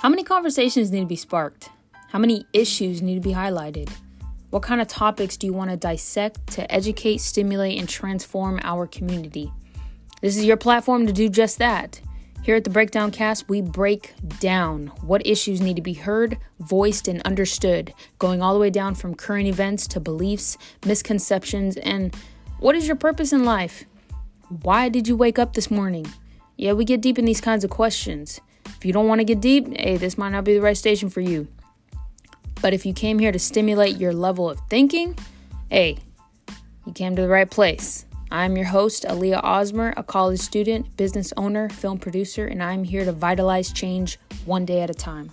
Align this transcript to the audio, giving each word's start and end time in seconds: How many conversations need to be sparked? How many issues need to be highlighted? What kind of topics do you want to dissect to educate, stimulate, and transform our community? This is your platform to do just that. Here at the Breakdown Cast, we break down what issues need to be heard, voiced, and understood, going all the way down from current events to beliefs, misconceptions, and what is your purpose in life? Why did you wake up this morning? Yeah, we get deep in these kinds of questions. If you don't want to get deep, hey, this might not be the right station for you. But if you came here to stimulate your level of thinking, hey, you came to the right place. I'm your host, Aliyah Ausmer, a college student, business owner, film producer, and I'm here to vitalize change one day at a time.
How 0.00 0.08
many 0.08 0.24
conversations 0.24 0.90
need 0.90 1.00
to 1.00 1.06
be 1.06 1.14
sparked? 1.14 1.68
How 2.08 2.18
many 2.18 2.46
issues 2.54 3.02
need 3.02 3.16
to 3.16 3.20
be 3.20 3.34
highlighted? 3.34 3.90
What 4.48 4.62
kind 4.62 4.80
of 4.80 4.88
topics 4.88 5.36
do 5.36 5.46
you 5.46 5.52
want 5.52 5.70
to 5.70 5.76
dissect 5.76 6.46
to 6.52 6.72
educate, 6.72 7.18
stimulate, 7.18 7.78
and 7.78 7.86
transform 7.86 8.60
our 8.62 8.86
community? 8.86 9.52
This 10.22 10.38
is 10.38 10.46
your 10.46 10.56
platform 10.56 11.06
to 11.06 11.12
do 11.12 11.28
just 11.28 11.58
that. 11.58 12.00
Here 12.42 12.56
at 12.56 12.64
the 12.64 12.70
Breakdown 12.70 13.10
Cast, 13.10 13.50
we 13.50 13.60
break 13.60 14.14
down 14.38 14.86
what 15.02 15.26
issues 15.26 15.60
need 15.60 15.76
to 15.76 15.82
be 15.82 15.92
heard, 15.92 16.38
voiced, 16.60 17.06
and 17.06 17.20
understood, 17.26 17.92
going 18.18 18.40
all 18.40 18.54
the 18.54 18.60
way 18.60 18.70
down 18.70 18.94
from 18.94 19.14
current 19.14 19.48
events 19.48 19.86
to 19.88 20.00
beliefs, 20.00 20.56
misconceptions, 20.86 21.76
and 21.76 22.16
what 22.58 22.74
is 22.74 22.86
your 22.86 22.96
purpose 22.96 23.34
in 23.34 23.44
life? 23.44 23.84
Why 24.62 24.88
did 24.88 25.06
you 25.06 25.14
wake 25.14 25.38
up 25.38 25.52
this 25.52 25.70
morning? 25.70 26.06
Yeah, 26.56 26.72
we 26.72 26.86
get 26.86 27.02
deep 27.02 27.18
in 27.18 27.26
these 27.26 27.42
kinds 27.42 27.64
of 27.64 27.70
questions. 27.70 28.40
If 28.80 28.86
you 28.86 28.94
don't 28.94 29.06
want 29.06 29.18
to 29.18 29.26
get 29.26 29.42
deep, 29.42 29.76
hey, 29.76 29.98
this 29.98 30.16
might 30.16 30.30
not 30.30 30.44
be 30.44 30.54
the 30.54 30.62
right 30.62 30.76
station 30.76 31.10
for 31.10 31.20
you. 31.20 31.48
But 32.62 32.72
if 32.72 32.86
you 32.86 32.94
came 32.94 33.18
here 33.18 33.30
to 33.30 33.38
stimulate 33.38 33.98
your 33.98 34.14
level 34.14 34.48
of 34.48 34.58
thinking, 34.70 35.18
hey, 35.68 35.98
you 36.86 36.94
came 36.94 37.14
to 37.14 37.20
the 37.20 37.28
right 37.28 37.50
place. 37.50 38.06
I'm 38.30 38.56
your 38.56 38.64
host, 38.64 39.04
Aliyah 39.04 39.44
Ausmer, 39.44 39.92
a 39.98 40.02
college 40.02 40.40
student, 40.40 40.96
business 40.96 41.30
owner, 41.36 41.68
film 41.68 41.98
producer, 41.98 42.46
and 42.46 42.62
I'm 42.62 42.84
here 42.84 43.04
to 43.04 43.12
vitalize 43.12 43.70
change 43.70 44.18
one 44.46 44.64
day 44.64 44.80
at 44.80 44.88
a 44.88 44.94
time. 44.94 45.30